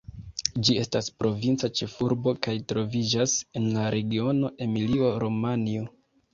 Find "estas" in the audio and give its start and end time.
0.83-1.09